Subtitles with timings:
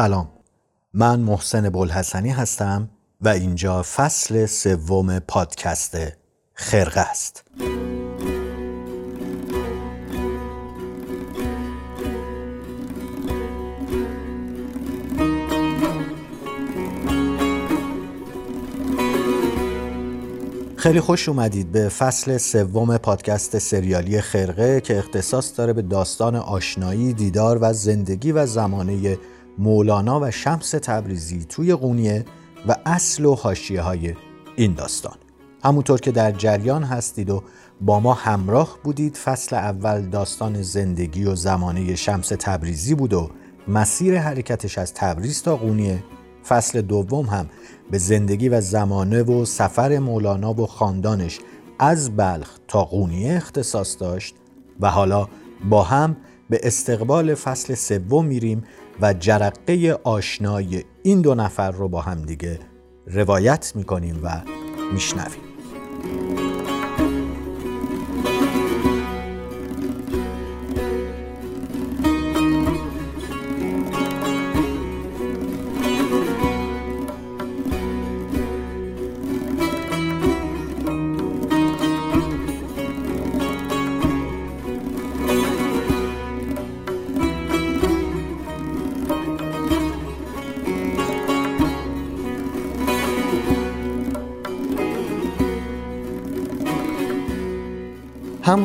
[0.00, 0.28] سلام.
[0.94, 2.88] من محسن بلحسنی هستم
[3.20, 5.98] و اینجا فصل سوم پادکست
[6.54, 7.44] خرقه است.
[20.76, 27.12] خیلی خوش اومدید به فصل سوم پادکست سریالی خرقه که اختصاص داره به داستان آشنایی،
[27.12, 29.18] دیدار و زندگی و زمانه
[29.60, 32.24] مولانا و شمس تبریزی توی قونیه
[32.68, 34.14] و اصل و حاشیه های
[34.56, 35.14] این داستان.
[35.64, 37.42] همونطور که در جریان هستید و
[37.80, 43.30] با ما همراه بودید فصل اول داستان زندگی و زمانه شمس تبریزی بود و
[43.68, 46.04] مسیر حرکتش از تبریز تا قونیه.
[46.48, 47.46] فصل دوم هم
[47.90, 51.38] به زندگی و زمانه و سفر مولانا و خاندانش
[51.78, 54.34] از بلخ تا قونیه اختصاص داشت
[54.80, 55.28] و حالا
[55.70, 56.16] با هم
[56.50, 58.64] به استقبال فصل سوم میریم
[59.02, 62.58] و جرقه آشنایی این دو نفر رو با هم دیگه
[63.06, 64.40] روایت می‌کنیم و
[64.92, 65.40] میشنویم.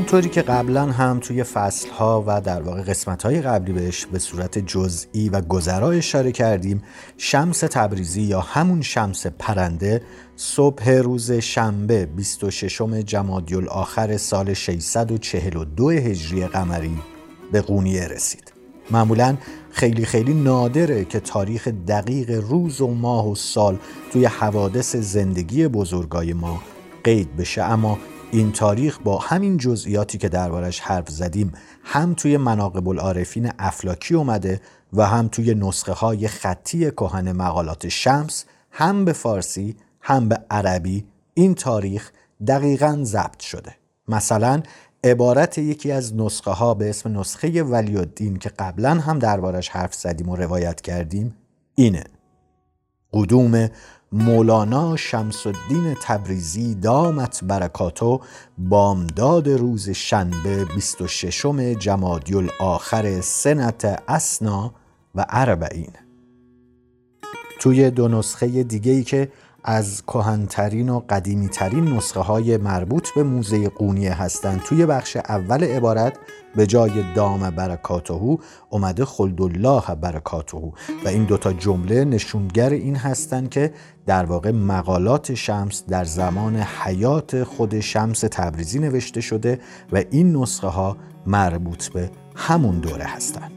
[0.06, 5.30] همونطوری که قبلا هم توی فصلها و در واقع قسمتهای قبلی بهش به صورت جزئی
[5.30, 6.84] و گذرا اشاره کردیم
[7.18, 10.02] شمس تبریزی یا همون شمس پرنده
[10.36, 16.98] صبح روز شنبه 26 جمادی آخر سال 642 هجری قمری
[17.52, 18.54] به قونیه رسید.
[18.92, 19.38] معمولا
[19.72, 23.78] خیلی خیلی نادره که تاریخ دقیق روز و ماه و سال
[24.12, 26.62] توی حوادث زندگی بزرگای ما
[27.04, 27.98] قید بشه اما
[28.36, 31.52] این تاریخ با همین جزئیاتی که دربارش حرف زدیم
[31.84, 34.62] هم توی مناقب العارفین افلاکی اومده
[34.94, 41.06] و هم توی نسخه های خطی کهن مقالات شمس هم به فارسی هم به عربی
[41.34, 42.12] این تاریخ
[42.48, 43.76] دقیقا ضبط شده.
[44.08, 44.62] مثلا
[45.04, 49.94] عبارت یکی از نسخه ها به اسم نسخه ولی الدین که قبلا هم دربارش حرف
[49.94, 51.36] زدیم و روایت کردیم
[51.76, 52.04] اینه
[53.14, 53.70] قدوم
[54.18, 58.22] مولانا شمس الدین تبریزی دامت برکاتو
[58.58, 61.46] بامداد روز شنبه 26
[61.80, 64.74] جمادی الاخر سنت اسنا
[65.16, 65.94] و اربعین.
[67.60, 69.32] توی دو نسخه دیگه ای که
[69.68, 76.18] از کهنترین و قدیمیترین نسخه های مربوط به موزه قونیه هستند توی بخش اول عبارت
[76.56, 78.38] به جای دام برکاتهو
[78.70, 80.72] اومده خلدالله برکاتهو
[81.06, 83.74] و این دوتا جمله نشونگر این هستند که
[84.06, 89.60] در واقع مقالات شمس در زمان حیات خود شمس تبریزی نوشته شده
[89.92, 93.52] و این نسخه ها مربوط به همون دوره هستند.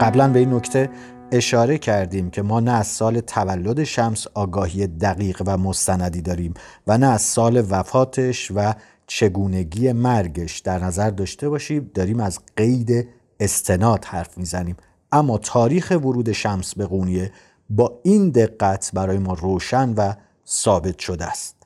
[0.00, 0.90] قبلا به این نکته
[1.32, 6.54] اشاره کردیم که ما نه از سال تولد شمس آگاهی دقیق و مستندی داریم
[6.86, 8.74] و نه از سال وفاتش و
[9.06, 13.08] چگونگی مرگش در نظر داشته باشیم داریم از قید
[13.40, 14.76] استناد حرف می‌زنیم.
[15.12, 17.32] اما تاریخ ورود شمس به قونیه
[17.70, 20.12] با این دقت برای ما روشن و
[20.46, 21.56] ثابت شده است.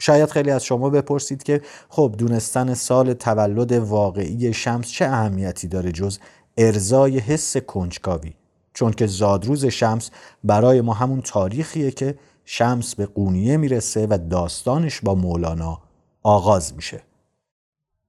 [0.00, 5.92] شاید خیلی از شما بپرسید که خب دونستن سال تولد واقعی شمس چه اهمیتی داره
[5.92, 6.18] جز
[6.56, 8.34] ارزای حس کنجکاوی
[8.74, 10.10] چون که زادروز شمس
[10.44, 15.82] برای ما همون تاریخیه که شمس به قونیه می‌رسه و داستانش با مولانا
[16.22, 17.02] آغاز میشه.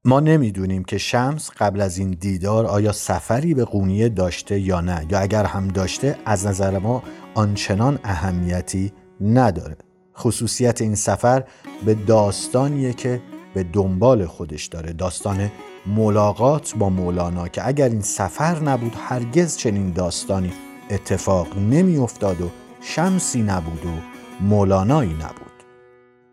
[0.06, 5.06] ما نمی‌دونیم که شمس قبل از این دیدار آیا سفری به قونیه داشته یا نه
[5.10, 7.04] یا اگر هم داشته از نظر ما
[7.36, 9.78] آنچنان اهمیتی نداره.
[10.18, 11.44] خصوصیت این سفر
[11.86, 13.22] به داستانیه که
[13.54, 14.94] به دنبال خودش داره.
[14.94, 15.52] داستان
[15.88, 20.52] ملاقات با مولانا که اگر این سفر نبود هرگز چنین داستانی
[20.90, 22.50] اتفاق نمی افتاد و
[22.82, 23.90] شمسی نبود و
[24.44, 25.48] مولانایی نبود.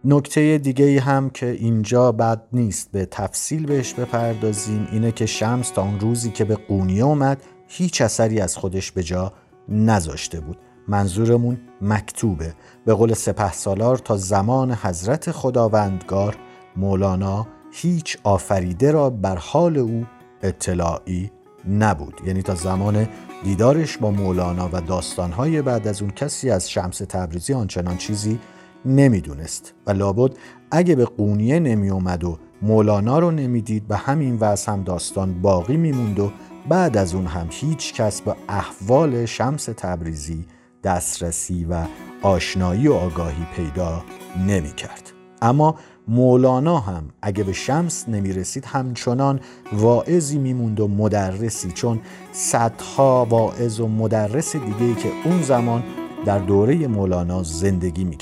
[0.05, 5.83] نکته دیگه هم که اینجا بد نیست به تفصیل بهش بپردازیم اینه که شمس تا
[5.83, 9.33] اون روزی که به قونیه اومد هیچ اثری از خودش به جا
[9.69, 10.59] نذاشته بود.
[10.89, 12.55] منظورمون مکتوبه.
[12.87, 16.37] به قول سپه سالار تا زمان حضرت خداوندگار
[16.77, 20.07] مولانا هیچ آفریده را بر حال او
[20.43, 21.31] اطلاعی
[21.69, 23.09] نبود یعنی تا زمان
[23.45, 28.39] دیدارش با مولانا و داستانهای بعد از اون کسی از شمس تبریزی آنچنان چیزی
[28.85, 30.37] نمی‌دونست و لابد
[30.71, 35.77] اگه به قونیه نمی اومد و مولانا رو نمی‌دید به همین وضع هم داستان باقی
[35.77, 36.33] میموند و
[36.69, 40.47] بعد از اون هم هیچ کس به احوال شمس تبریزی
[40.85, 41.85] دسترسی و
[42.23, 44.05] آشنایی و آگاهی پیدا
[44.47, 45.13] نمی کرد.
[45.43, 45.75] اما
[46.09, 47.05] مولانا هم.
[47.23, 49.41] اگه به شمس نمی رسید همچنان
[49.73, 52.01] واعظی میموند و مدرسی چون
[52.33, 55.83] صدها واعظ و مدرس دیگه که اون زمان
[56.25, 58.17] در دوره مولانا زندگی می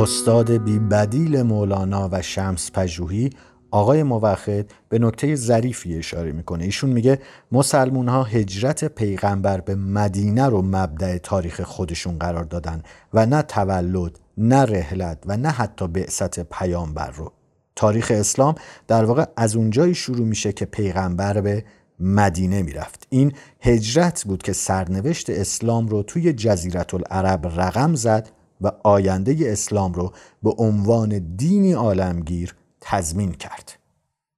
[0.00, 3.30] استاد بیبدیل مولانا و شمس پژوهی
[3.70, 6.64] آقای موخد به نکته ظریفی اشاره می‌کنه.
[6.64, 7.18] ایشون میگه
[7.52, 12.82] مسلمون ها هجرت پیغمبر به مدینه رو مبدع تاریخ خودشون قرار دادن
[13.14, 17.32] و نه تولد نه رحلت و نه حتی بعثت پیامبر رو.
[17.76, 18.54] تاریخ اسلام
[18.88, 21.64] در واقع از اونجایی شروع میشه که پیغمبر به
[22.00, 23.06] مدینه می‌رفت.
[23.10, 29.92] این هجرت بود که سرنوشت اسلام رو توی جزیرت العرب رقم زد و آینده اسلام
[29.92, 30.12] رو
[30.42, 33.78] به عنوان دینی عالمگیر تضمین کرد.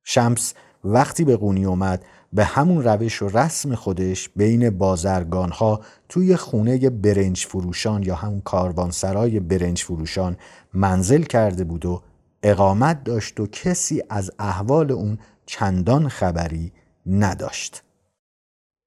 [0.04, 0.54] شمس
[0.84, 7.46] وقتی به قونی اومد به همون روش و رسم خودش بین بازرگانها توی خونه برنج
[7.46, 10.36] فروشان یا همون کاروانسرای برنج فروشان
[10.74, 12.02] منزل کرده بود و
[12.42, 16.72] اقامت داشت و کسی از احوال اون چندان خبری
[17.06, 17.82] نداشت.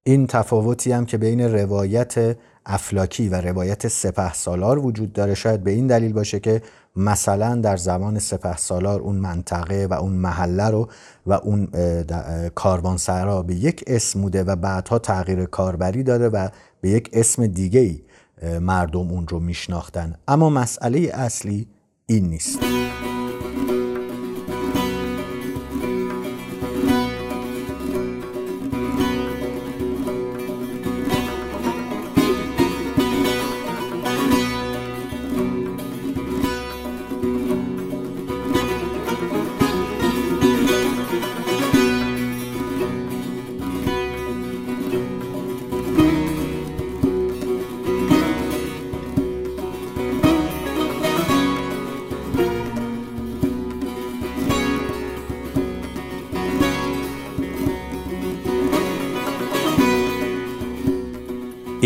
[0.02, 2.36] این تفاوتی هم که بین روایت
[2.66, 5.34] افلاکی و روایت سپه سالار وجود داره.
[5.34, 6.62] شاید به این دلیل باشه که
[6.96, 10.88] مثلا در زمان سپه سالار اون منطقه و اون محله رو
[11.26, 11.68] و اون
[12.54, 16.48] کاروانسرا به یک اسم بوده و بعدها تغییر کاربری داده و
[16.80, 18.00] به یک اسم دیگه
[18.60, 20.14] مردم اون رو میشناختن.
[20.28, 21.68] اما مسئله اصلی
[22.06, 22.58] این نیست.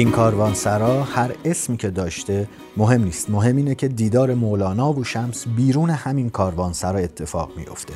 [0.01, 5.49] این کاروانسرا هر اسمی که داشته مهم نیست مهم اینه که دیدار مولانا و شمس
[5.57, 7.93] بیرون همین کاروانسرا اتفاق میافته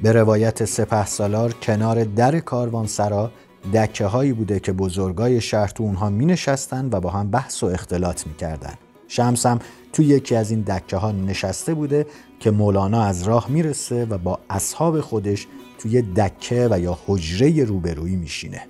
[0.00, 3.30] به روایت سپه سالار کنار در کاروانسرا
[3.74, 7.66] دکه هایی بوده که بزرگای شهر تو اونها می نشستن و با هم بحث و
[7.66, 8.74] اختلاط می کردن.
[9.08, 9.58] شمس هم
[9.92, 12.06] تو یکی از این دکه ها نشسته بوده
[12.40, 15.46] که مولانا از راه می‌رسه و با اصحاب خودش
[15.78, 18.62] توی دکه و یا حجره روبرویی میشینه.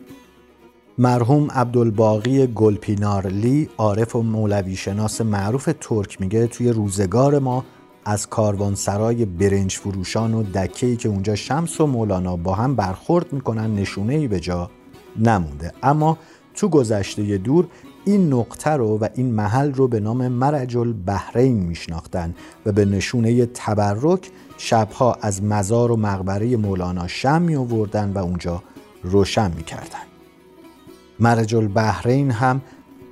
[1.00, 7.64] مرحوم عبدالباقی گلپینارلی عارف و مولوی شناس معروف ترک میگه توی روزگار ما
[8.04, 13.74] از کاروانسرای برنج فروشان و دکهی که اونجا شمس و مولانا با هم برخورد می‌کنن
[13.74, 14.70] نشونه ای به جا
[15.18, 15.72] نمونده.
[15.82, 16.18] اما
[16.54, 17.68] تو گذشته دور
[18.04, 22.34] این نقطه رو و این محل رو به نام مرج البحرین میشناختن
[22.66, 28.62] و به نشونه تبرک شبها از مزار و مقبره مولانا شم می آوردن و اونجا
[29.02, 30.09] روشن می‌کردن.
[31.20, 32.60] مرج البحرین هم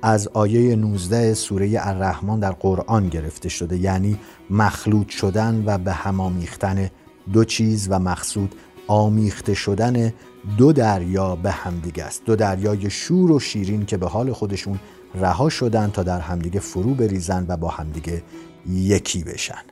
[0.01, 6.19] از آیه 19 سوره الرحمن در قرآن گرفته شده یعنی مخلوط شدن و به هم
[6.19, 6.89] آمیختن
[7.33, 8.55] دو چیز و مقصود
[8.87, 10.13] آمیخته شدن
[10.57, 12.25] دو دریا به همدیگه است.
[12.25, 14.79] دو دریای شور و شیرین که به حال خودشون
[15.15, 18.23] رها شدن تا در همدیگه فرو بریزن و با همدیگه
[18.69, 19.63] یکی بشن.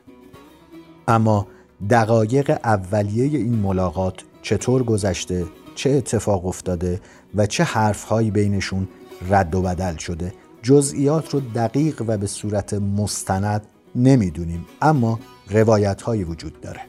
[1.08, 1.48] اما
[1.90, 5.46] دقایق اولیه این ملاقات چطور گذشته؟
[5.78, 7.02] چه اتفاق افتاده
[7.36, 8.88] و چه حرفهایی بینشون
[9.30, 10.34] رد و بدل شده.
[10.62, 15.20] جزئیات رو دقیق و به صورت مستند نمی‌دونیم اما
[15.50, 16.82] روایت هایی وجود داره.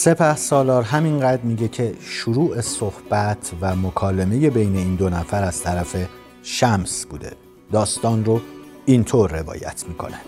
[0.00, 5.96] سپه سالار همینقدر میگه که شروع صحبت و مکالمه بین این دو نفر از طرف
[6.42, 7.32] شمس بوده.
[7.72, 8.40] داستان رو
[8.86, 10.20] اینطور روایت می‌کنه.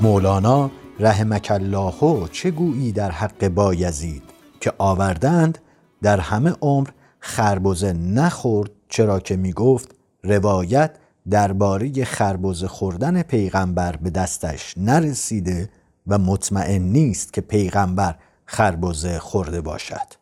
[0.00, 4.22] مولانا رحمک الله چه گویی در حق بایزید
[4.60, 5.58] که آوردند
[6.02, 6.88] در همه عمر
[7.20, 10.96] خربزه نخورد چرا که می گفت روایت
[11.30, 15.70] درباره خربزه خوردن پیغمبر به دستش نرسیده
[16.06, 18.14] و مطمئن نیست که پیغمبر
[18.46, 20.14] خربزه خورده باشد.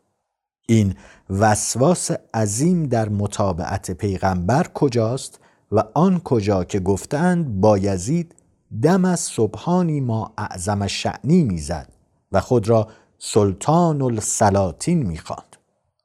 [0.66, 0.94] این
[1.30, 5.40] وسواس عظیم در مطابعت پیغمبر کجاست
[5.73, 8.35] و آن کجا که گفتند بایزید
[8.82, 11.88] دم از صبحانی ما اعظم شعنی می‌زد
[12.32, 15.56] و خود را سلطان السلاطین می‌خواند.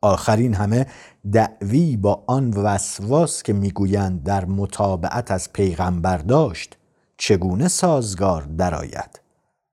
[0.02, 0.88] آخرین همه
[1.32, 6.78] دعوی با آن وسواس که می‌گویند در مطابعت از پیغمبر داشت
[7.18, 9.22] چگونه سازگار درآید؟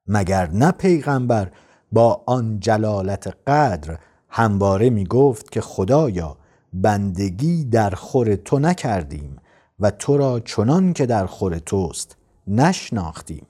[0.06, 1.50] مگر نه پیغمبر
[1.92, 6.36] با آن جلالت قدر همواره می گفت که خدایا
[6.72, 9.36] بندگی در خور تو نکردیم
[9.80, 12.16] و تو را چنان که در خور توست
[12.50, 13.46] نشناختیم.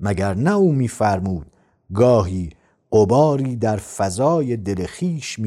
[0.00, 1.46] مگر نه او میفرمود
[1.94, 2.50] گاهی
[2.92, 5.38] قباری در فضای دل خیش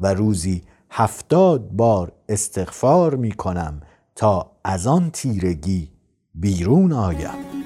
[0.00, 3.80] و روزی هفتاد بار استغفار می‌کنم
[4.14, 5.90] تا از آن تیرگی
[6.34, 7.65] بیرون آیم.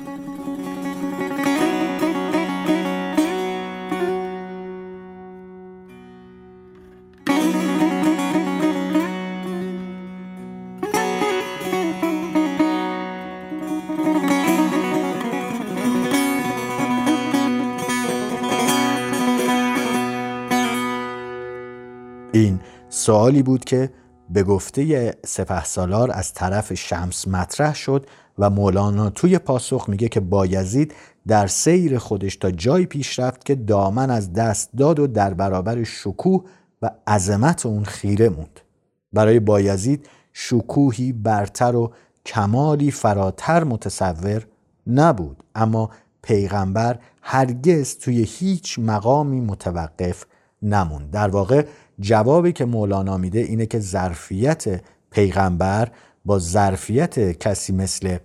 [23.00, 23.90] سوالی بود که
[24.30, 28.07] به گفته سپه سالار از طرف شمس مطرح شد
[28.38, 30.95] و مولانا توی پاسخ میگه که بایزید
[31.26, 35.85] در سیر خودش تا جای پیش رفت که دامن از دست داد و در برابر
[35.85, 36.45] شکوه
[36.83, 38.61] و عظمت اون خیره موند.
[39.12, 41.92] برای بایزید شکوهی برتر و
[42.26, 44.47] کمالی فراتر متصور
[44.87, 45.90] نبود اما
[46.23, 50.25] پیغمبر هرگز توی هیچ مقامی متوقف
[50.62, 51.11] نموند.
[51.11, 51.67] در واقع
[52.00, 55.88] جوابی که مولانا میده اینه که ظرفیت پیغمبر
[56.25, 58.19] با ظرفیت کسی مثل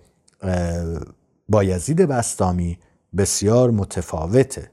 [1.48, 2.78] بایزید بستامی
[3.16, 4.70] بسیار متفاوته.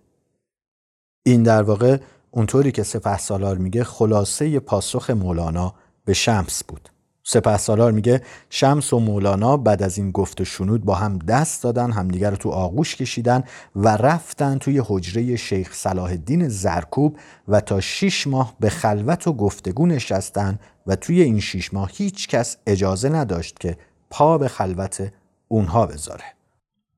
[1.25, 1.97] این در واقع
[2.31, 5.73] اونطوری که سپه سالار میگه خلاصه پاسخ مولانا
[6.05, 6.89] به شمس بود.
[7.23, 11.63] سپه سالار میگه شمس و مولانا بعد از این گفت و شنود با هم دست
[11.63, 13.43] دادن همدیگر رو تو آغوش کشیدن
[13.75, 19.33] و رفتن توی حجره شیخ صلاح الدین زرکوب و تا شیش ماه به خلوت و
[19.33, 23.77] گفتگو نشستن و توی این شیش ماه هیچ کس اجازه نداشت که
[24.09, 25.11] پا به خلوت
[25.47, 26.23] اونها بذاره.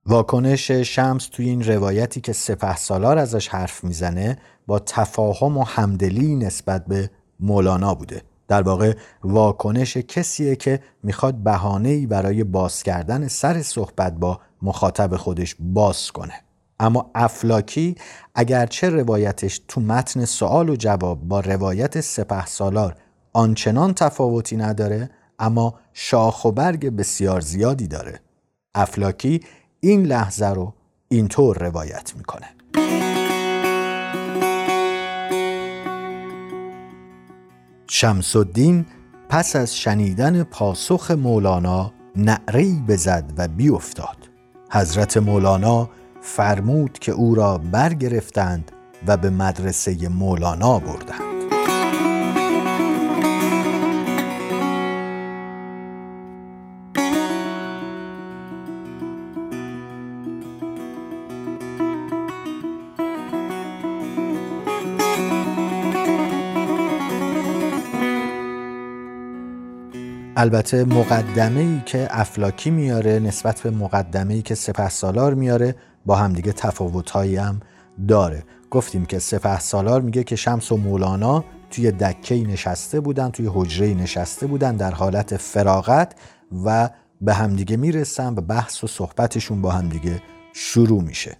[0.05, 6.35] واکنش شمس توی این روایتی که سپه سالار ازش حرف می‌زنه با تفاهم و همدلی
[6.35, 8.21] نسبت به مولانا بوده.
[8.47, 15.55] در واقع واکنش کسیه که می‌خواد بهانه‌ای برای باز کردن سر صحبت با مخاطب خودش
[15.59, 16.33] باز کنه.
[16.79, 17.95] اما افلاکی
[18.35, 22.95] اگرچه روایتش تو متن سوال و جواب با روایت سپه سالار
[23.33, 25.09] آنچنان تفاوتی نداره
[25.39, 28.19] اما شاخ و برگ بسیار زیادی داره.
[28.75, 29.39] افلاکی
[29.79, 30.73] این لحظه رو
[31.09, 32.47] اینطور روایت می‌کنه.
[37.87, 38.85] شمس الدین
[39.29, 44.17] پس از شنیدن پاسخ مولانا نعری بزد و بیافتاد.
[44.71, 45.89] حضرت مولانا
[46.21, 48.71] فرمود که او را برگرفتند
[49.07, 51.34] و به مدرسه مولانا بردند.
[70.45, 75.75] البته مقدمه ای که افلاکی میاره نسبت به مقدمه ای که سپه سالار میاره
[76.05, 77.59] با همدیگه تفاوت هم
[78.07, 78.43] داره.
[78.71, 83.93] گفتیم که سپه سالار میگه که شمس و مولانا توی دکه نشسته بودن توی حجره
[83.93, 86.15] نشسته بودن در حالت فراغت
[86.65, 86.89] و
[87.21, 90.21] به همدیگه می‌رسن و بحث و صحبتشون با همدیگه
[90.53, 91.37] شروع میشه.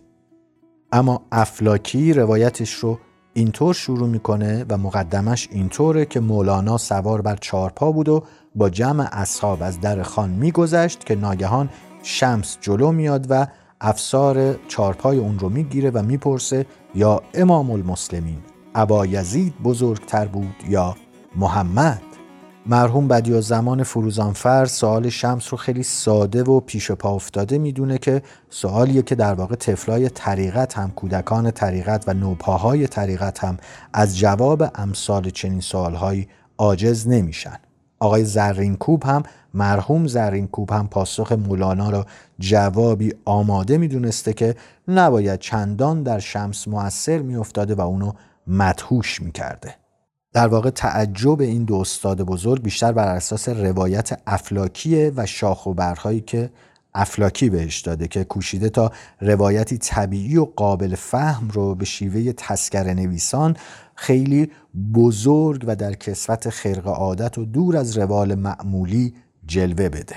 [0.92, 3.00] اما افلاکی روایتش رو
[3.38, 8.24] اینطور شروع می‌کنه و مقدمش اینطوره که مولانا سوار بر چارپا بود و
[8.56, 11.70] با جمع اصحاب از در خان میگذشت که ناگهان
[12.04, 13.48] شمس جلو میاد و
[13.82, 16.66] افسار چارپای اون رو می‌گیره و می‌پرسه
[16.96, 18.38] یا امام المسلمین
[18.76, 20.96] ابا یزید بزرگتر بود یا
[21.36, 22.02] محمد؟
[22.68, 28.22] مرحوم بدی زمان فروزانفر سوال شمس رو خیلی ساده و پیش پا افتاده می‌دونه که
[28.50, 33.58] سوالیه که در واقع تفلای طریقت هم کودکان طریقت و نوپاهای طریقت هم
[33.94, 37.58] از جواب امثال چنین سوالهایی عاجز نمیشن.
[38.00, 42.06] آقای زرینکوب هم مرحوم زرینکوب هم پاسخ مولانا را
[42.40, 44.56] جوابی آماده می‌دونسته که
[44.88, 48.12] نباید چندان در شمس موثر میافتاده و اونو
[48.48, 49.85] مدهوش می‌کرده.
[50.36, 55.74] در واقع تعجب این دو استاد بزرگ بیشتر بر اساس روایت افلاکیه و شاخ و
[55.74, 56.50] برهایی که
[56.94, 62.94] افلاکی بهش داده که کوشیده تا روایتی طبیعی و قابل فهم رو به شیوه تسکر
[62.94, 63.58] نویسان
[63.96, 64.52] خیلی
[64.94, 69.14] بزرگ و در کسوت خرق عادت و دور از روال معمولی
[69.46, 70.16] جلوه بده.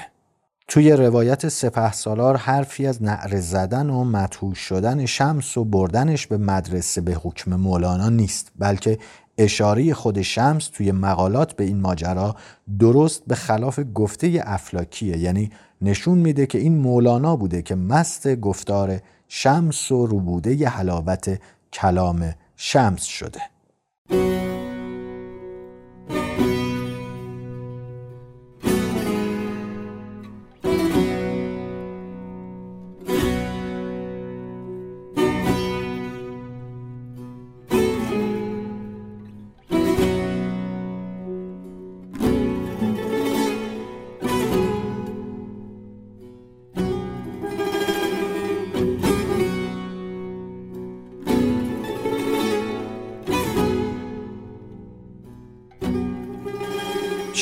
[0.68, 6.38] توی روایت سپه سالار حرفی از نعر زدن و مدهوش شدن شمس و بردنش به
[6.38, 8.98] مدرسه به حکم مولانا نیست بلکه
[9.38, 12.37] اشاره خود شمس توی مقالات به این ماجرا
[12.79, 15.18] درست به خلاف گفته افلاکیه.
[15.18, 15.51] یعنی
[15.83, 21.40] نشون میده که این مولانا بوده که مست گفتار شمس و روبوده ی حلاوت
[21.72, 23.40] کلام شمس شده.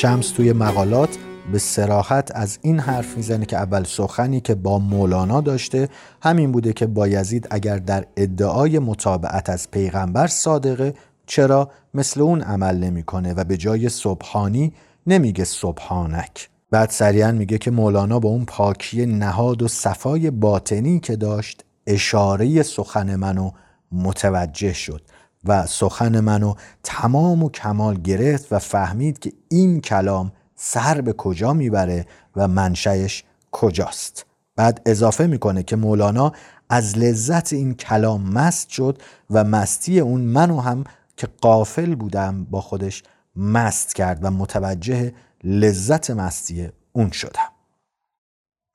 [0.06, 1.18] شمس توی مقالات
[1.52, 5.88] به سراحت از این حرف می‌زنه که اول سخنی که با مولانا داشته
[6.22, 10.94] همین بوده که بایزید اگر در ادعای مطابعت از پیغمبر صادقه
[11.26, 14.72] چرا مثل اون عمل نمی‌کنه و به جای صبحانی
[15.06, 16.48] نمیگه صبحانک.
[16.70, 22.62] بعد سریعا میگه که مولانا با اون پاکی نهاد و صفای باطنی که داشت اشاره
[22.62, 23.50] سخن منو
[23.92, 25.02] متوجه شد.
[25.46, 31.52] و سخن منو تمام و کمال گرفت و فهمید که این کلام سر به کجا
[31.52, 32.06] می‌بره
[32.36, 34.26] و منشأش کجاست.
[34.56, 36.32] بعد اضافه می‌کنه که مولانا
[36.68, 40.84] از لذت این کلام مست شد و مستی اون منو هم
[41.16, 43.02] که قافل بودم با خودش
[43.36, 45.12] مست کرد و متوجه
[45.44, 47.55] لذت مستی اون شدم.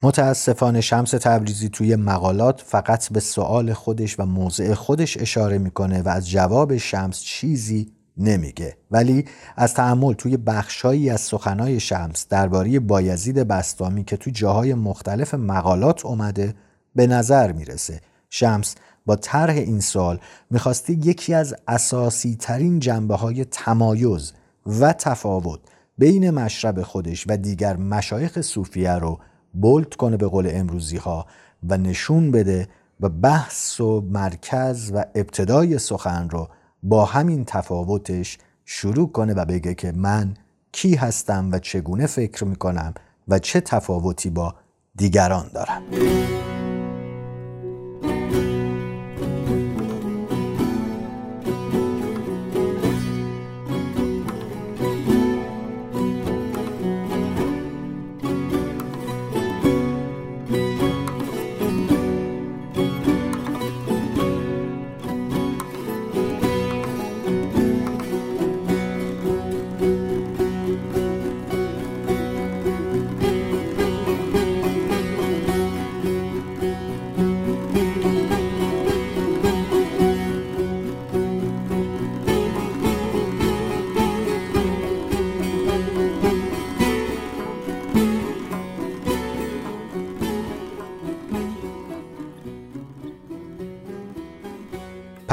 [0.04, 6.10] متاسفانه شمس تبریزی توی مقالات فقط به سوال خودش و موضع خودش اشاره می‌کنه و
[6.10, 8.78] از جواب شمس چیزی نمیگه.
[8.92, 9.26] ولی
[9.58, 16.06] از تعمل توی بخشهایی از سخنای شمس درباره بایزید بستامی که توی جاهای مختلف مقالات
[16.06, 16.56] اومده
[16.96, 18.02] به نظر می‌رسه.
[18.30, 24.34] شمس با طرح این سوال می‌خواسته یکی از اساسی ترین جنبه های تمایز
[24.66, 25.60] و تفاوت
[25.98, 29.20] بین مشرب خودش و دیگر مشایخ صوفیه رو
[29.54, 31.26] بولت کنه به قول امروزی ها
[31.70, 32.68] و نشون بده
[33.02, 36.48] و بحث و مرکز و ابتدای سخن رو
[36.84, 40.34] با همین تفاوتش شروع کنه و بگه که من
[40.72, 42.94] کی هستم و چگونه فکر می‌کنم
[43.28, 44.56] و چه تفاوتی با
[44.96, 45.82] دیگران دارم.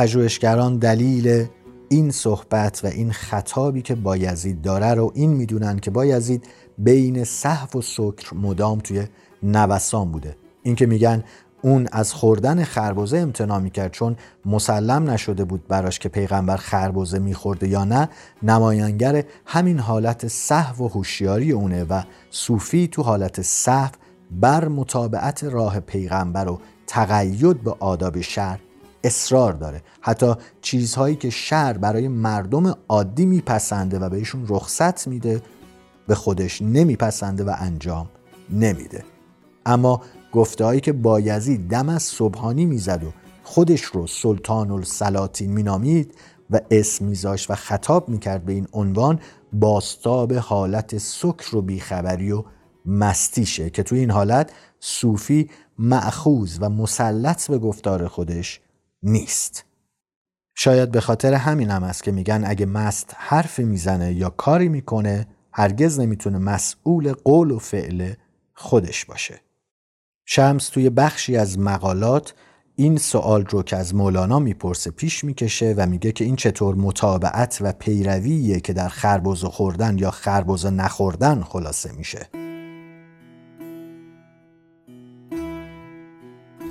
[0.09, 1.47] پژوهشگران دلیل
[1.89, 6.45] این صحبت و این خطابی که بایزید داره رو این می‌دونن که بایزید
[6.79, 9.07] بین صحو و سکر مدام توی
[9.43, 10.37] نوسان بوده.
[10.63, 11.25] این که میگن
[11.63, 14.17] اون از خوردن خربزه امتناع می‌کرد چون
[14.47, 18.09] مسلم نشده بود براش که پیغمبر خربزه میخورده یا نه
[18.43, 23.93] نمایانگر همین حالت صحو و هوشیاری اونه و صوفی تو حالت صحو
[24.31, 28.61] بر مطابقت راه پیغمبر و تقید به آداب شهر
[29.05, 29.83] اصرار داره.
[30.01, 35.43] حتی چیزهایی که شهر برای مردم عادی میپسنده و بهشون رخصت میده
[36.07, 38.09] به خودش نمیپسنده و انجام
[38.51, 39.05] نمیده.
[39.67, 46.15] اما گفتهایی که بایزید دم از صبحانی می‌زد و خودش رو سلطان السلاطین مینامید
[46.51, 49.21] و اسم میذاشت و خطاب می‌کرد به این عنوان
[49.53, 52.45] باستاب حالت سکر و بیخبری و
[52.87, 58.61] مستیشه که توی این حالت صوفی معخوز و مسلط به گفتار خودش
[59.03, 59.65] نیست.
[60.55, 65.27] شاید به خاطر همین هم است که میگن اگه مست حرفی می‌زنه یا کاری می‌کنه
[65.53, 68.13] هرگز نمی‌تونه مسئول قول و فعل
[68.55, 69.41] خودش باشه.
[70.27, 72.35] شمس توی بخشی از مقالات
[72.77, 77.59] این سوال رو که از مولانا می‌پرسه پیش می‌کشه و میگه که این چطور مطابعت
[77.61, 82.29] و پیرویه که در خربز خوردن یا خربز نخوردن خلاصه میشه.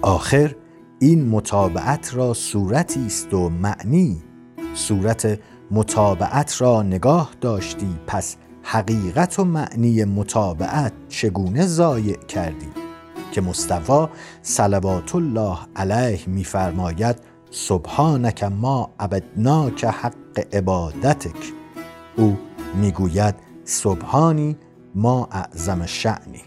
[0.02, 0.56] آخر
[1.00, 4.22] این مطابعت را صورتی است و معنی.
[4.74, 5.40] صورت
[5.72, 12.68] مطابعت را نگاه داشتی پس حقیقت و معنی مطابعت چگونه ضایع کردی؟
[13.32, 14.08] که مصطفی
[14.42, 17.16] صلوات الله علیه میفرماید
[17.52, 21.54] سبحانک ما عبدناک حق عبادتک.
[22.18, 22.38] او
[22.76, 24.58] می‌گوید سبحانی
[24.96, 26.42] ما اعظم شعنی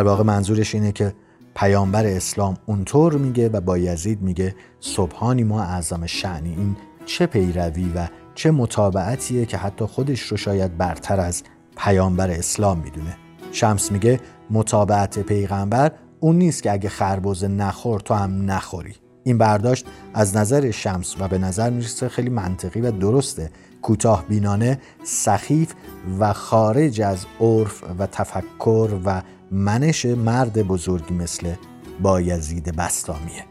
[0.00, 1.14] در واقع منظورش اینه که
[1.54, 7.92] پیامبر اسلام اونطور میگه و با یزید میگه صبحانی ما اعظم شعنی این چه پیروی
[7.94, 11.42] و چه مطابعتیه که حتی خودش رو شاید برتر از
[11.76, 13.16] پیامبر اسلام می‌دونه.
[13.52, 18.94] شمس میگه مطابعت پیغمبر اون نیست که اگه خربزه نخور تو هم نخوری.
[19.24, 23.50] این برداشت از نظر شمس و به نظر می‌رسه خیلی منطقی و درسته.
[23.82, 25.74] کوتاه بینانه سخیف
[26.20, 31.54] و خارج از عرف و تفکر و منش مرد بزرگی مثل
[32.02, 33.44] بایزید بستامیه.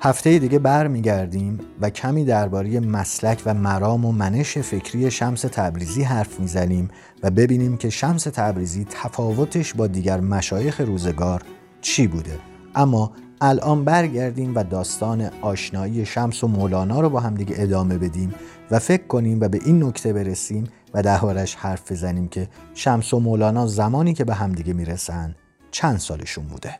[0.00, 6.40] هفته دیگه برمیگردیم و کمی درباره مسلک و مرام و منش فکری شمس تبریزی حرف
[6.40, 6.88] می‌زنیم
[7.22, 11.42] و ببینیم که شمس تبریزی تفاوتش با دیگر مشایخ روزگار
[11.80, 12.38] چی بوده.
[12.74, 18.34] اما الان برگردیم و داستان آشنایی شمس و مولانا رو با هم دیگه ادامه بدیم
[18.70, 23.20] و فکر کنیم و به این نکته برسیم و دربارش حرف بزنیم که شمس و
[23.20, 25.34] مولانا زمانی که به همدیگه می‌رسن
[25.70, 26.78] چند سالشون بوده.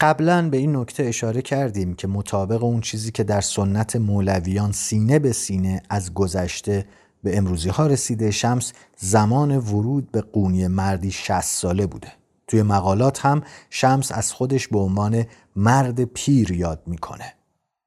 [0.00, 5.18] قبلا به این نکته اشاره کردیم که مطابق اون چیزی که در سنت مولویان سینه
[5.18, 6.86] به سینه از گذشته
[7.22, 12.12] به امروزی ها رسیده شمس زمان ورود به قونی مردی 60 ساله بوده.
[12.46, 15.24] توی مقالات هم شمس از خودش به عنوان
[15.56, 17.34] مرد پیر یاد می‌کنه.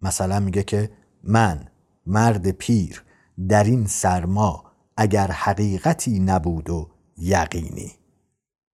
[0.01, 0.89] مثلا میگه که
[1.23, 1.67] من
[2.05, 3.03] مرد پیر
[3.49, 4.68] در این سرما
[5.01, 7.91] اگر حقیقتی نبود و یقینی.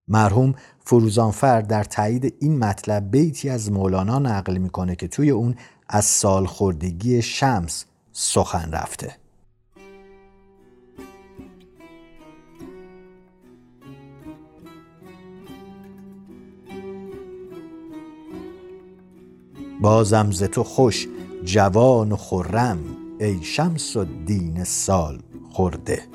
[0.07, 5.55] مرحوم فروزانفر در تایید این مطلب بیتی از مولانا نقل می‌کنه که توی اون
[5.89, 9.15] از سالخوردگی شمس سخن رفته.
[19.81, 21.07] بازم ز تو خوش
[21.43, 22.79] جوان و خرم
[23.19, 26.14] ای شمس الدین سال خورده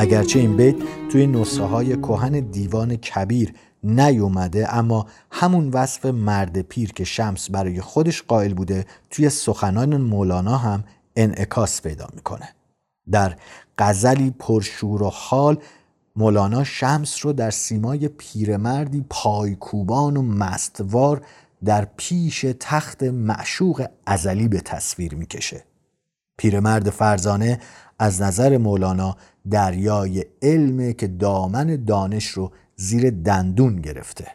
[0.00, 0.76] اگرچه این بیت
[1.12, 7.80] توی نسخه های کهن دیوان کبیر نیومده اما همون وصف مرد پیر که شمس برای
[7.80, 10.84] خودش قائل بوده توی سخنان مولانا هم
[11.16, 12.48] انعکاس پیدا می‌کنه.
[13.10, 13.36] در
[13.78, 15.58] غزلی پرشور و حال
[16.16, 21.22] مولانا شمس رو در سیمای پیرمردی پایکوبان و مستوار
[21.64, 25.64] در پیش تخت معشوق ازلی به تصویر می‌کشه.
[26.38, 27.60] پیرمرد فرزانه
[28.02, 29.16] از نظر مولانا
[29.50, 34.26] دریای علمه که دامن دانش رو زیر دندون گرفته.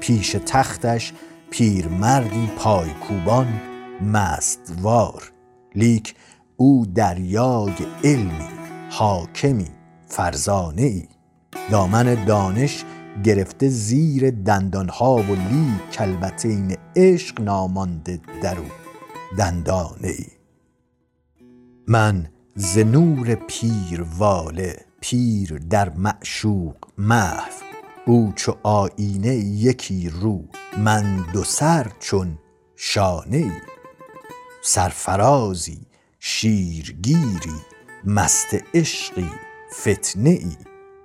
[0.00, 1.12] پیش تختش
[1.50, 3.46] پیرمردی پایکوبان
[4.12, 5.32] مستوار
[5.74, 6.14] لیک
[6.56, 8.48] او دریای علمی
[8.90, 9.68] حاکمی
[10.06, 11.04] فرزانه ای
[11.70, 12.84] دامن دانش
[13.24, 18.85] گرفته زیر دندانها و لی کلبتین عشق نامانده درو
[19.38, 20.26] دندانه ای
[21.86, 27.52] من ز نور پیر واله پیر در معشوق محو
[28.06, 30.44] او چو آیینه یکی رو
[30.78, 32.38] من دو سر چون
[32.76, 33.52] شانه ای
[34.62, 35.86] سرفرازی
[36.20, 37.60] شیرگیری
[38.04, 39.30] مست عشقی
[39.80, 40.56] فتنه ای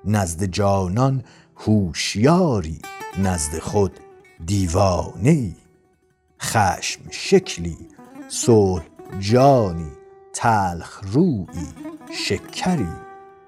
[0.06, 1.24] نزد جانان
[1.58, 2.82] هوشیاری
[3.18, 4.00] نزد خود
[4.46, 5.56] دیوانه ای
[6.42, 7.78] خشم شکلی
[8.34, 8.84] صلح
[9.20, 9.92] جانی
[10.34, 11.68] تلخ رویی
[12.12, 12.88] شکری.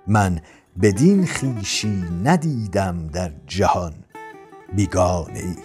[0.07, 0.41] من
[0.81, 3.93] بدین خویشی ندیدم در جهان
[4.75, 5.55] بیگانه ای.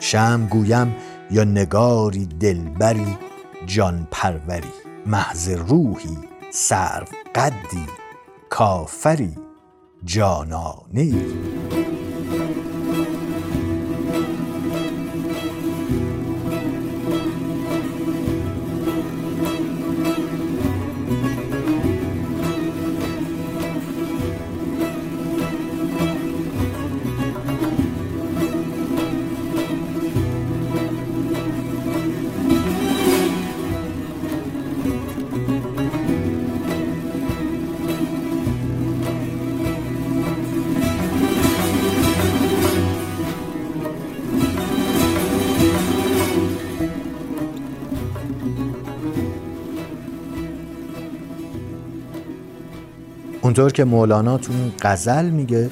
[0.00, 0.96] شمع گویم
[1.30, 3.18] یا نگاری دلبری
[3.66, 4.72] جان پروری
[5.06, 6.18] محض روحی
[6.50, 7.86] سرو قدی
[8.50, 9.34] کافری
[10.04, 11.26] جانانه ای.
[53.58, 55.70] اونطور که مولانا تو این غزل میگه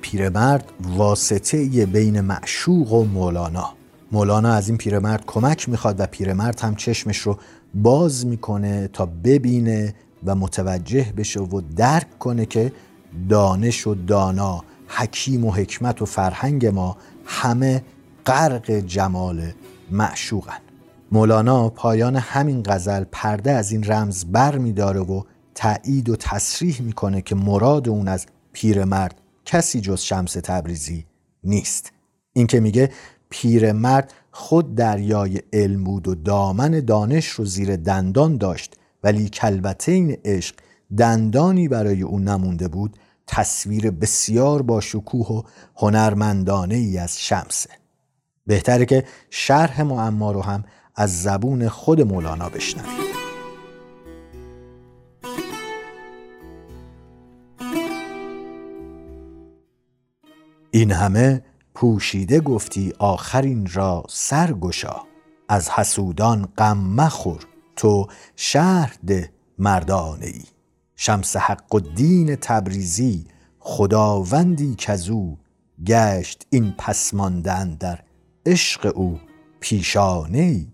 [0.00, 3.72] پیرمرد واسطه بین معشوق و مولانا.
[4.12, 7.38] مولانا از این پیرمرد کمک می‌خواد و پیرمرد هم چشمش رو
[7.74, 9.94] باز می‌کنه تا ببینه
[10.26, 12.72] و متوجه بشه و درک کنه که
[13.28, 17.82] دانش و دانا حکیم و حکمت و فرهنگ ما همه
[18.26, 19.52] غرق جمال
[19.90, 20.58] معشوقن.
[21.12, 25.22] مولانا پایان همین غزل پرده از این رمز بر میداره و
[25.54, 31.06] تایید و تصریح می‌کنه که مراد اون از پیرمرد کسی جز شمس تبریزی
[31.44, 31.92] نیست.
[32.32, 32.92] این که میگه
[33.30, 40.54] پیرمرد خود دریای علم بود و دامن دانش رو زیر دندان داشت ولی کلبتین عشق
[40.98, 45.42] دندانی برای او نمونده بود تصویر بسیار با شکوه و
[45.76, 47.70] هنرمندانه ای از شمسه.
[48.46, 50.64] بهتره که شرح معما رو هم
[50.96, 53.11] از زبون خود مولانا بشنویم.
[60.74, 61.42] این همه
[61.74, 64.96] پوشیده گفتی آخرین را سرگشا
[65.48, 68.06] از حسودان غم مخور تو
[68.36, 70.42] شهر ده مردانه ای
[70.96, 73.24] شمس حق و دین تبریزی
[73.58, 75.36] خداوندی کزو
[75.86, 77.98] گشت این پسماندن در
[78.46, 79.20] عشق او
[79.60, 80.66] پیشانه ای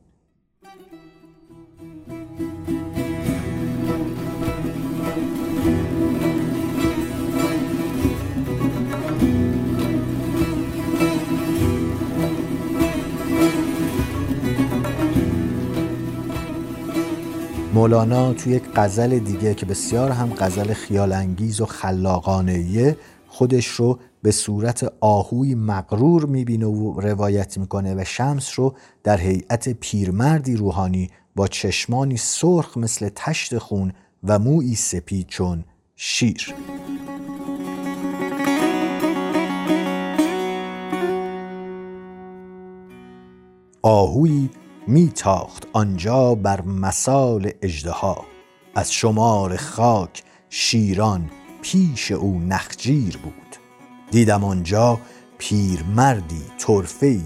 [17.79, 22.97] مولانا توی یک غزل دیگه که بسیار هم غزل خیال انگیز و خلاقانه
[23.29, 29.69] خودش رو به صورت آهوی مغرور می‌بینه و روایت می‌کنه و شمس رو در هیئت
[29.69, 33.93] پیرمردی روحانی با چشمانی سرخ مثل تشت خون
[34.25, 35.64] و مویی سپید چون
[35.97, 36.55] شیر.
[43.83, 44.49] آهوی
[44.88, 48.24] میتاخت آنجا بر مسال اژدها.
[48.74, 51.31] از شمار خاک شیران
[51.62, 53.57] پیش او نخجیر بود.
[54.11, 55.01] دیدم آنجا
[55.38, 57.22] پیرمردی طرفهای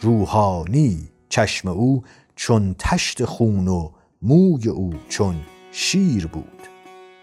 [0.00, 2.02] روحانی چشم او
[2.34, 3.90] چون تشت خون و
[4.22, 5.36] موی او چون
[5.72, 6.62] شیر بود.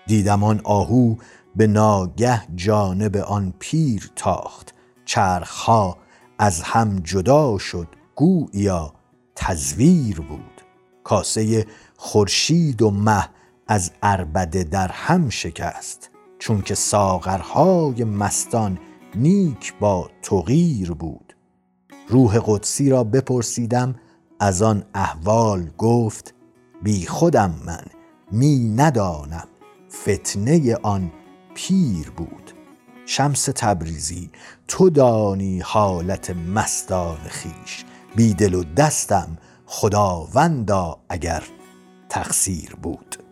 [0.08, 1.15] دیدم آن آهو
[1.56, 4.73] به ناگه جانب آن پیر تاخت.
[5.06, 5.97] چرخها
[6.39, 8.93] از هم جدا شد گوییا
[9.36, 10.62] تزویر بود.
[11.04, 11.67] کاسه
[11.98, 13.30] خورشید و مه
[13.67, 18.80] از اربده در هم شکست چون که ساغرهای مستان
[19.15, 21.36] نیک با تغیر بود.
[22.08, 23.96] روح قدسی را بپرسیدم
[24.39, 26.34] از آن احوال گفت
[26.84, 27.86] بی خودم من
[28.32, 29.48] می ندانم
[29.91, 31.12] فتنه آن
[31.56, 32.52] پیر بود.
[33.06, 34.30] شمس تبریزی
[34.67, 41.43] تو دانی حالت مستان خیش بی دل و دستم خداوندا اگر
[42.10, 43.22] تقصیر بود.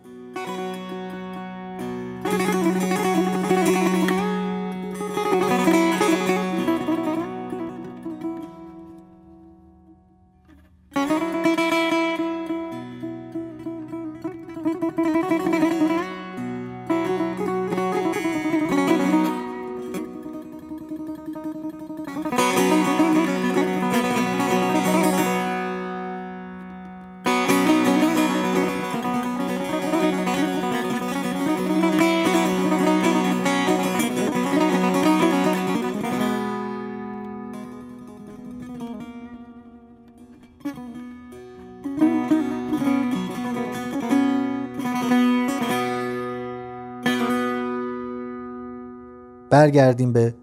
[49.52, 50.34] برگردیم به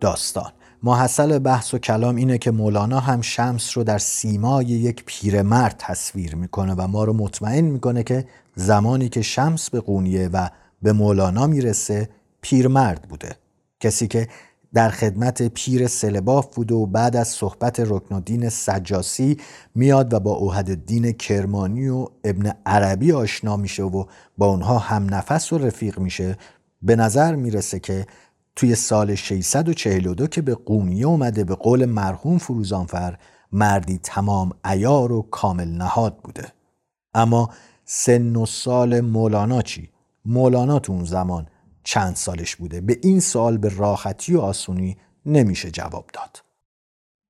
[0.00, 0.52] داستان.
[0.82, 6.34] محصل بحث و کلام اینه که مولانا هم شمس رو در سیمای یک پیرمرد تصویر
[6.34, 10.48] می‌کنه و ما رو مطمئن می‌کنه که زمانی که شمس به قونیه و
[10.82, 12.08] به مولانا می‌رسه
[12.40, 13.36] پیرمرد بوده.
[13.80, 14.28] کسی که
[14.74, 19.38] در خدمت پیر سلباف بوده و بعد از صحبت رکن سجاسی
[19.74, 24.04] میاد و با اوهد الدین کرمانی و ابن عربی آشنا میشه و
[24.38, 26.38] با اونها هم نفس و رفیق میشه
[26.82, 28.06] به نظر می‌رسه که
[28.56, 33.18] توی سال 642 که به قونیه اومده به قول مرحوم فروزانفر
[33.52, 36.52] مردی تمام ایار و کامل نهاد بوده.
[37.14, 37.50] اما
[37.84, 39.90] سن و سال مولانا چی؟
[40.24, 41.46] مولانا تو اون زمان
[41.84, 46.42] چند سالش بوده؟ به این سال به راحتی و آسونی نمیشه جواب داد.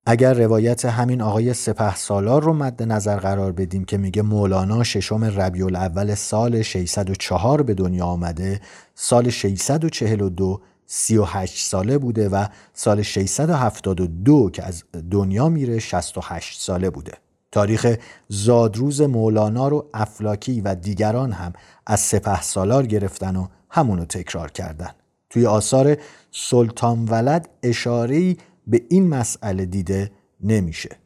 [0.07, 5.25] اگر روایت همین آقای سپه سالار رو مد نظر قرار بدیم که میگه مولانا ششم
[5.25, 8.61] ربیع الاول سال 604 به دنیا آمده
[8.95, 17.13] سال 642 38 ساله بوده و سال 672 که از دنیا میره 68 ساله بوده.
[17.53, 17.97] تاریخ
[18.29, 21.53] زادروز مولانا رو افلاکی و دیگران هم
[21.87, 24.91] از سپه سالار گرفتن و همونو تکرار کردن.
[25.31, 25.97] توی آثار
[26.31, 30.97] سلطان ولد اشارهی به این مسئله دیده نمیشه.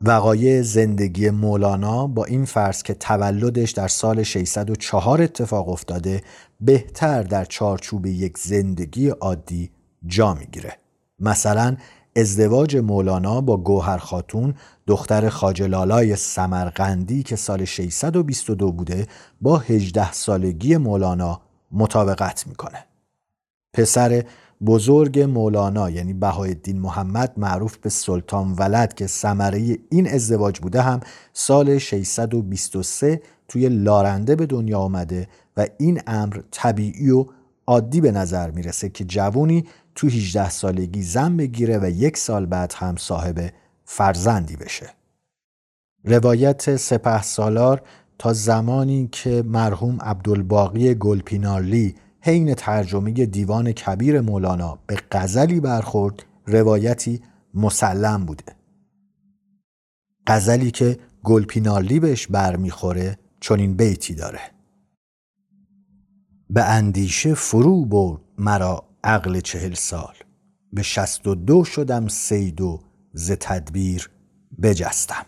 [0.00, 6.22] وقایع زندگی مولانا با این فرض که تولدش در سال 604 اتفاق افتاده
[6.60, 9.70] بهتر در چارچوب یک زندگی عادی
[10.06, 10.76] جا می‌گیره.
[11.20, 11.76] مثلا
[12.16, 14.54] ازدواج مولانا با گوهر خاتون
[14.86, 19.06] دختر خاجلالای سمرقندی که سال 622 بوده
[19.40, 21.40] با 18 سالگی مولانا
[21.72, 22.84] مطابقت می‌کنه.
[23.72, 24.24] پسر
[24.66, 31.00] بزرگ مولانا یعنی بهایالدین محمد معروف به سلطان ولد که ثمره این ازدواج بوده هم
[31.32, 37.26] سال 623 توی لارنده به دنیا آمده و این امر طبیعی و
[37.66, 39.64] عادی به نظر می‌رسه که جوونی
[39.94, 43.52] تو 18 سالگی زن بگیره و یک سال بعد هم صاحب
[43.84, 44.90] فرزندی بشه.
[46.04, 47.82] روایت سپه سالار
[48.18, 51.94] تا زمانی که مرحوم عبدالباقی گلپینارلی
[52.26, 57.22] حین ترجمه دیوان کبیر مولانا به غزلی برخورد روایتی
[57.54, 58.56] مسلم بوده.
[60.26, 63.18] غزلی که گلپینارلی بهش برمیخوره
[63.50, 64.40] این بیتی داره.
[66.50, 70.14] به اندیشه فرو برد مرا عقل چهل سال.
[70.72, 72.80] به شست و دو شدم سید و
[73.12, 74.10] ز تدبیر
[74.62, 75.26] بجستم.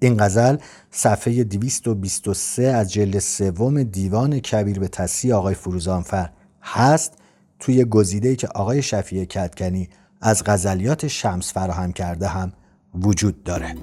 [0.00, 0.56] این غزل
[0.90, 6.30] صفحه 223 از جلد سوم دیوان کبیر به تصحیح آقای فروزانفر
[6.62, 7.12] هست
[7.58, 9.88] توی گزیده که آقای شفیع کدکنی
[10.20, 12.52] از غزلیات شمس فراهم کرده هم
[12.94, 13.74] وجود داره.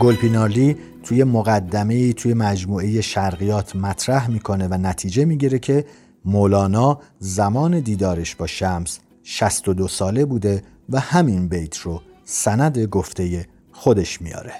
[0.00, 5.84] گلپینارلی توی مقدمه توی مجموعه شرقیات مطرح می‌کنه و نتیجه می‌گیره که
[6.24, 14.22] مولانا زمان دیدارش با شمس 62 ساله بوده و همین بیت رو سند گفته خودش
[14.22, 14.52] میاره.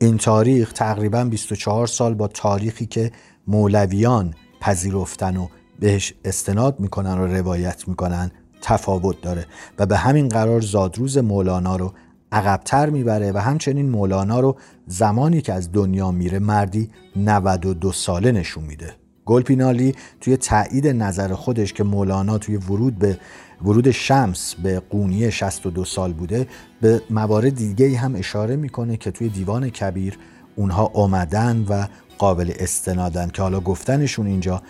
[0.00, 3.12] این تاریخ تقریبا 24 سال با تاریخی که
[3.46, 5.48] مولویان پذیرفتن و
[5.80, 8.30] بهش استناد می‌کنن و روایت می‌کنن
[8.62, 9.46] تفاوت داره
[9.78, 11.92] و به همین قرار زادروز مولانا رو
[12.32, 18.64] عقبتر می‌بره و همچنین مولانا رو زمانی که از دنیا میره مردی 92 ساله نشون
[18.64, 19.01] میده.
[19.26, 23.18] گلپینالی توی تایید نظر خودش که مولانا توی ورود به
[23.64, 26.48] ورود شمس به قونیه 62 سال بوده
[26.80, 30.18] به موارد دیگه هم اشاره می‌کنه که توی دیوان کبیر
[30.56, 31.86] اونها اومدن و
[32.18, 34.62] قابل استنادن که حالا گفتنشون اینجا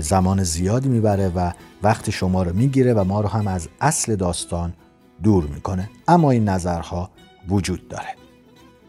[0.00, 1.50] زمان زیادی می‌بره و
[1.82, 4.72] وقت شما رو می‌گیره و ما رو هم از اصل داستان
[5.22, 5.90] دور می‌کنه.
[6.08, 7.10] اما این نظرها
[7.48, 8.08] وجود داره.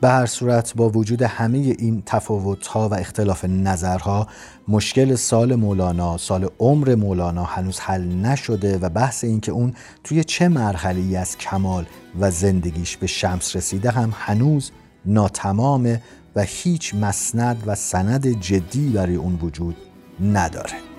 [0.01, 4.27] به هر صورت با وجود همه این تفاوت‌ها و اختلاف نظرها
[4.71, 10.23] مشکل سال مولانا سال عمر مولانا هنوز حل نشده و بحث این که اون توی
[10.23, 11.85] چه مرحله از کمال
[12.19, 14.71] و زندگیش به شمس رسیده هم هنوز
[15.05, 16.01] ناتمامه
[16.35, 19.75] و هیچ مسند و سند جدی برای اون وجود
[20.33, 20.90] نداره.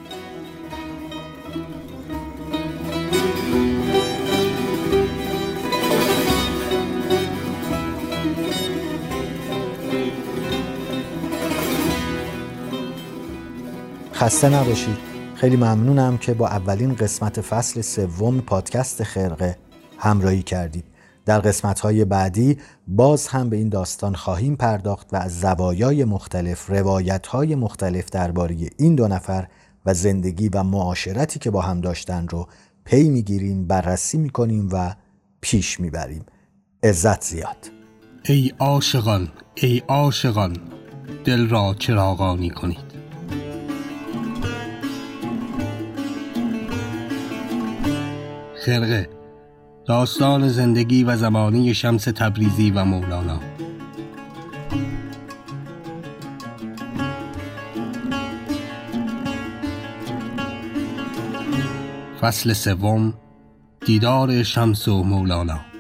[14.22, 14.96] خسته نباشید.
[15.34, 19.56] خیلی ممنونم که با اولین قسمت فصل سوم پادکست خرقه
[19.98, 20.84] همراهی کردید.
[21.26, 22.58] در قسمت های بعدی
[22.88, 28.56] باز هم به این داستان خواهیم پرداخت و از زوایای مختلف روایت های مختلف درباره
[28.78, 29.46] این دو نفر
[29.86, 32.48] و زندگی و معاشرتی که با هم داشتن رو
[32.84, 34.94] پی می‌گیریم بررسی می‌کنیم و
[35.40, 36.26] پیش می‌بریم.
[36.82, 37.70] عزت زیاد.
[38.24, 40.56] ای عاشقان ای عاشقان
[41.24, 42.91] دل را چراغانی کنید.
[48.64, 49.08] خرقه
[49.86, 53.40] داستان زندگی و زمانی شمس تبریزی و مولانا.
[62.20, 63.14] فصل سوم
[63.86, 65.71] دیدار شمس و مولانا.